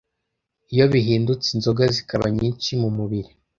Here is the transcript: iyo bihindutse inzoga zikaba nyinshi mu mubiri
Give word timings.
iyo 0.73 0.85
bihindutse 0.93 1.47
inzoga 1.55 1.83
zikaba 1.95 2.25
nyinshi 2.37 2.71
mu 2.81 2.89
mubiri 2.97 3.31